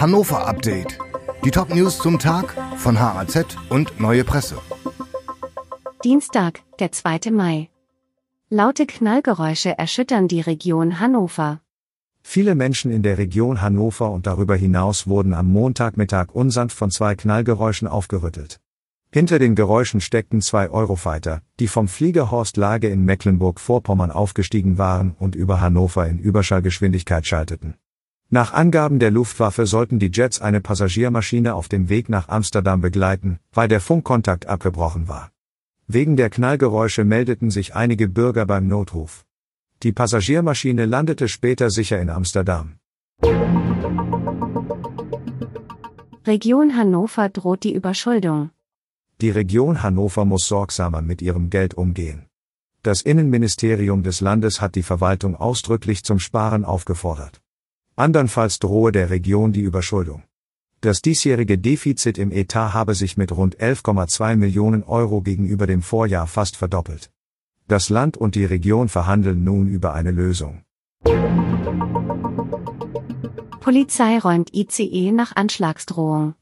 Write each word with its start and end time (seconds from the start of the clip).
Hannover 0.00 0.46
Update. 0.46 0.96
Die 1.44 1.50
Top 1.50 1.74
News 1.74 1.98
zum 1.98 2.20
Tag 2.20 2.54
von 2.76 3.00
HAZ 3.00 3.56
und 3.68 3.98
Neue 3.98 4.22
Presse. 4.22 4.56
Dienstag, 6.04 6.60
der 6.78 6.92
2. 6.92 7.32
Mai. 7.32 7.68
Laute 8.48 8.86
Knallgeräusche 8.86 9.76
erschüttern 9.76 10.28
die 10.28 10.40
Region 10.40 11.00
Hannover. 11.00 11.62
Viele 12.22 12.54
Menschen 12.54 12.92
in 12.92 13.02
der 13.02 13.18
Region 13.18 13.60
Hannover 13.60 14.12
und 14.12 14.28
darüber 14.28 14.54
hinaus 14.54 15.08
wurden 15.08 15.34
am 15.34 15.50
Montagmittag 15.50 16.28
unsanft 16.32 16.76
von 16.76 16.92
zwei 16.92 17.16
Knallgeräuschen 17.16 17.88
aufgerüttelt. 17.88 18.60
Hinter 19.10 19.40
den 19.40 19.56
Geräuschen 19.56 20.00
steckten 20.00 20.42
zwei 20.42 20.70
Eurofighter, 20.70 21.42
die 21.58 21.66
vom 21.66 21.88
Flieger 21.88 22.30
Horst 22.30 22.56
Lage 22.56 22.88
in 22.88 23.04
Mecklenburg-Vorpommern 23.04 24.12
aufgestiegen 24.12 24.78
waren 24.78 25.16
und 25.18 25.34
über 25.34 25.60
Hannover 25.60 26.06
in 26.06 26.20
Überschallgeschwindigkeit 26.20 27.26
schalteten. 27.26 27.74
Nach 28.30 28.52
Angaben 28.52 28.98
der 28.98 29.10
Luftwaffe 29.10 29.64
sollten 29.64 29.98
die 29.98 30.10
Jets 30.12 30.42
eine 30.42 30.60
Passagiermaschine 30.60 31.54
auf 31.54 31.68
dem 31.68 31.88
Weg 31.88 32.10
nach 32.10 32.28
Amsterdam 32.28 32.82
begleiten, 32.82 33.38
weil 33.52 33.68
der 33.68 33.80
Funkkontakt 33.80 34.44
abgebrochen 34.44 35.08
war. 35.08 35.32
Wegen 35.86 36.18
der 36.18 36.28
Knallgeräusche 36.28 37.04
meldeten 37.04 37.50
sich 37.50 37.74
einige 37.74 38.06
Bürger 38.06 38.44
beim 38.44 38.68
Notruf. 38.68 39.24
Die 39.82 39.92
Passagiermaschine 39.92 40.84
landete 40.84 41.26
später 41.26 41.70
sicher 41.70 41.98
in 42.02 42.10
Amsterdam. 42.10 42.74
Region 46.26 46.76
Hannover 46.76 47.30
droht 47.30 47.64
die 47.64 47.72
Überschuldung. 47.72 48.50
Die 49.22 49.30
Region 49.30 49.82
Hannover 49.82 50.26
muss 50.26 50.46
sorgsamer 50.46 51.00
mit 51.00 51.22
ihrem 51.22 51.48
Geld 51.48 51.72
umgehen. 51.72 52.26
Das 52.82 53.00
Innenministerium 53.00 54.02
des 54.02 54.20
Landes 54.20 54.60
hat 54.60 54.74
die 54.74 54.82
Verwaltung 54.82 55.34
ausdrücklich 55.34 56.04
zum 56.04 56.18
Sparen 56.18 56.66
aufgefordert. 56.66 57.40
Andernfalls 57.98 58.60
drohe 58.60 58.92
der 58.92 59.10
Region 59.10 59.52
die 59.52 59.62
Überschuldung. 59.62 60.22
Das 60.80 61.02
diesjährige 61.02 61.58
Defizit 61.58 62.16
im 62.16 62.30
Etat 62.30 62.72
habe 62.72 62.94
sich 62.94 63.16
mit 63.16 63.32
rund 63.32 63.58
11,2 63.58 64.36
Millionen 64.36 64.84
Euro 64.84 65.20
gegenüber 65.20 65.66
dem 65.66 65.82
Vorjahr 65.82 66.28
fast 66.28 66.56
verdoppelt. 66.56 67.10
Das 67.66 67.88
Land 67.88 68.16
und 68.16 68.36
die 68.36 68.44
Region 68.44 68.88
verhandeln 68.88 69.42
nun 69.42 69.66
über 69.66 69.94
eine 69.94 70.12
Lösung. 70.12 70.62
Polizei 73.58 74.18
räumt 74.20 74.54
ICE 74.54 75.10
nach 75.10 75.34
Anschlagsdrohung. 75.34 76.34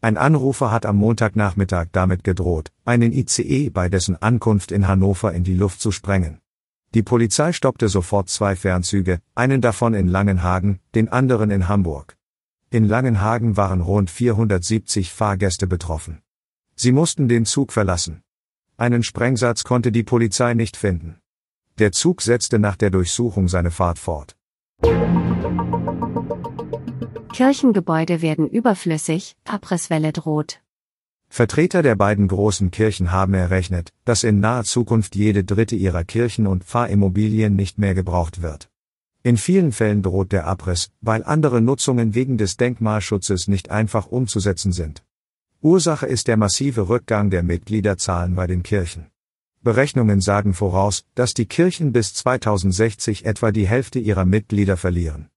Ein 0.00 0.16
Anrufer 0.16 0.70
hat 0.70 0.86
am 0.86 0.96
Montagnachmittag 0.96 1.88
damit 1.90 2.22
gedroht, 2.22 2.70
einen 2.84 3.12
ICE 3.12 3.70
bei 3.70 3.88
dessen 3.88 4.14
Ankunft 4.22 4.70
in 4.70 4.86
Hannover 4.86 5.32
in 5.32 5.42
die 5.42 5.54
Luft 5.54 5.80
zu 5.80 5.90
sprengen. 5.90 6.38
Die 6.94 7.02
Polizei 7.02 7.52
stoppte 7.52 7.88
sofort 7.88 8.30
zwei 8.30 8.56
Fernzüge, 8.56 9.20
einen 9.34 9.60
davon 9.60 9.92
in 9.92 10.08
Langenhagen, 10.08 10.80
den 10.94 11.08
anderen 11.08 11.50
in 11.50 11.68
Hamburg. 11.68 12.16
In 12.70 12.84
Langenhagen 12.88 13.56
waren 13.56 13.80
rund 13.82 14.10
470 14.10 15.12
Fahrgäste 15.12 15.66
betroffen. 15.66 16.22
Sie 16.74 16.92
mussten 16.92 17.28
den 17.28 17.44
Zug 17.44 17.72
verlassen. 17.72 18.22
Einen 18.76 19.02
Sprengsatz 19.02 19.64
konnte 19.64 19.92
die 19.92 20.02
Polizei 20.02 20.54
nicht 20.54 20.76
finden. 20.76 21.18
Der 21.78 21.92
Zug 21.92 22.22
setzte 22.22 22.58
nach 22.58 22.76
der 22.76 22.90
Durchsuchung 22.90 23.48
seine 23.48 23.70
Fahrt 23.70 23.98
fort. 23.98 24.36
Kirchengebäude 27.32 28.22
werden 28.22 28.48
überflüssig, 28.48 29.36
Abrisswelle 29.44 30.12
droht. 30.12 30.60
Vertreter 31.28 31.82
der 31.82 31.94
beiden 31.94 32.26
großen 32.26 32.70
Kirchen 32.70 33.12
haben 33.12 33.34
errechnet, 33.34 33.92
dass 34.04 34.24
in 34.24 34.40
naher 34.40 34.64
Zukunft 34.64 35.14
jede 35.14 35.44
dritte 35.44 35.76
ihrer 35.76 36.04
Kirchen 36.04 36.46
und 36.46 36.64
Pfarrimmobilien 36.64 37.54
nicht 37.54 37.78
mehr 37.78 37.94
gebraucht 37.94 38.42
wird. 38.42 38.70
In 39.22 39.36
vielen 39.36 39.72
Fällen 39.72 40.02
droht 40.02 40.32
der 40.32 40.46
Abriss, 40.46 40.90
weil 41.00 41.22
andere 41.22 41.60
Nutzungen 41.60 42.14
wegen 42.14 42.38
des 42.38 42.56
Denkmalschutzes 42.56 43.46
nicht 43.46 43.70
einfach 43.70 44.06
umzusetzen 44.06 44.72
sind. 44.72 45.04
Ursache 45.60 46.06
ist 46.06 46.28
der 46.28 46.36
massive 46.36 46.88
Rückgang 46.88 47.30
der 47.30 47.42
Mitgliederzahlen 47.42 48.34
bei 48.34 48.46
den 48.46 48.62
Kirchen. 48.62 49.06
Berechnungen 49.60 50.20
sagen 50.20 50.54
voraus, 50.54 51.04
dass 51.14 51.34
die 51.34 51.46
Kirchen 51.46 51.92
bis 51.92 52.14
2060 52.14 53.26
etwa 53.26 53.50
die 53.50 53.66
Hälfte 53.66 53.98
ihrer 53.98 54.24
Mitglieder 54.24 54.76
verlieren. 54.76 55.28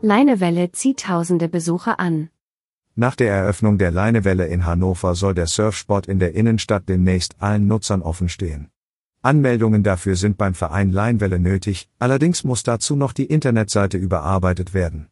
Leinewelle 0.00 0.72
zieht 0.72 1.00
tausende 1.00 1.48
Besucher 1.48 2.00
an. 2.00 2.30
Nach 3.00 3.14
der 3.14 3.32
Eröffnung 3.32 3.78
der 3.78 3.92
Leinewelle 3.92 4.48
in 4.48 4.66
Hannover 4.66 5.14
soll 5.14 5.32
der 5.32 5.46
Surfsport 5.46 6.08
in 6.08 6.18
der 6.18 6.34
Innenstadt 6.34 6.88
demnächst 6.88 7.36
allen 7.38 7.68
Nutzern 7.68 8.02
offen 8.02 8.28
stehen. 8.28 8.70
Anmeldungen 9.22 9.84
dafür 9.84 10.16
sind 10.16 10.36
beim 10.36 10.52
Verein 10.52 10.90
Leinwelle 10.90 11.38
nötig, 11.38 11.88
allerdings 12.00 12.42
muss 12.42 12.64
dazu 12.64 12.96
noch 12.96 13.12
die 13.12 13.26
Internetseite 13.26 13.98
überarbeitet 13.98 14.74
werden. 14.74 15.06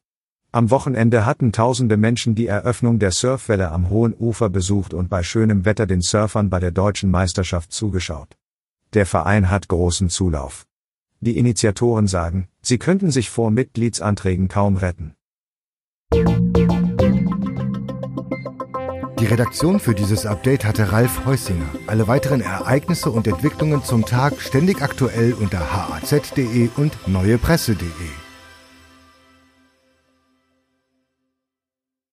Am 0.51 0.73
Wochenende 0.73 1.27
hatten 1.27 1.53
tausende 1.53 1.97
Menschen 1.97 2.35
die 2.35 2.49
Eröffnung 2.49 2.99
der 2.99 3.13
Surfwelle 3.13 3.71
am 3.71 3.89
Hohen 3.89 4.17
Ufer 4.19 4.51
besucht 4.51 4.93
und 4.93 5.09
bei 5.09 5.23
schönem 5.23 5.65
Wetter 5.65 5.87
den 5.87 6.01
Surfern 6.01 6.51
bei 6.51 6.59
der 6.59 6.73
deutschen 6.73 7.13
Meisterschaft 7.13 7.71
zugeschaut. 7.71 8.37
Der 8.95 9.07
Verein 9.07 9.49
hat 9.49 9.69
großen 9.69 10.11
Zulauf. 10.11 10.67
Die 11.21 11.39
Initiatoren 11.39 12.09
sagen, 12.09 12.49
sie 12.63 12.79
könnten 12.79 13.13
sich 13.13 13.31
vor 13.31 13.53
Mitgliedsanträgen 13.53 14.49
kaum 14.49 14.77
retten. 14.77 15.16
Die 19.27 19.33
Redaktion 19.33 19.81
für 19.81 19.93
dieses 19.93 20.25
Update 20.25 20.65
hatte 20.65 20.93
Ralf 20.93 21.27
Heusinger. 21.27 21.67
Alle 21.89 22.07
weiteren 22.07 22.41
Ereignisse 22.41 23.11
und 23.11 23.27
Entwicklungen 23.27 23.83
zum 23.83 24.05
Tag 24.05 24.41
ständig 24.41 24.83
aktuell 24.83 25.33
unter 25.33 25.59
haz.de 25.59 26.69
und 26.77 26.97
neuepresse.de. 27.09 28.26